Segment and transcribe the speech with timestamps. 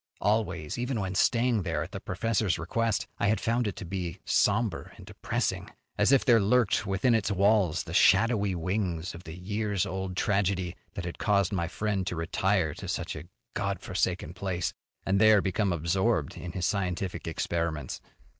[0.19, 4.17] Always, even when staying there at the professor's request, I had found it to be
[4.25, 9.37] somber and depressing, as if there lurked within its walls the shadowy wings of the
[9.37, 14.33] years old tragedy that had caused my friend to retire to such a God forsaken
[14.33, 14.73] place,
[15.05, 18.01] and there become absorbed in his scientific experiments.